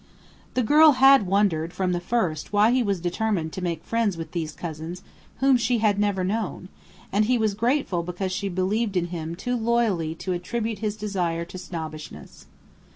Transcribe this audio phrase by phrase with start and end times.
[0.55, 4.31] The girl had wondered from the first why he was determined to make friends with
[4.31, 5.03] these cousins
[5.41, 6.69] whom she had never known,
[7.11, 11.45] and he was grateful because she believed in him too loyally to attribute his desire
[11.45, 12.47] to "snobbishness."